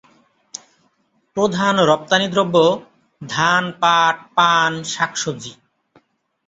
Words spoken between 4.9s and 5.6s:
শাকসবজি।